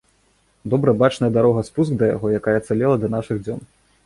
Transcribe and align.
Добра 0.73 0.93
бачная 1.01 1.29
дарога-спуск 1.35 1.91
да 2.01 2.09
яго, 2.15 2.33
якая 2.39 2.57
ацалела 2.63 2.97
да 3.05 3.15
нашых 3.19 3.45
дзён. 3.45 3.61